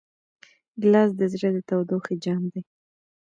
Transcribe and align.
ګیلاس 0.81 1.09
د 1.19 1.21
زړه 1.33 1.49
د 1.55 1.57
تودوخې 1.69 2.15
جام 2.23 2.43
دی. 2.51 2.61